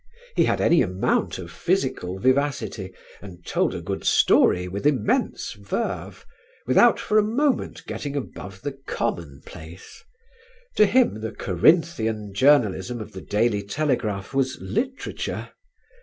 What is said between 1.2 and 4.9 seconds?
of physical vivacity, and told a good story with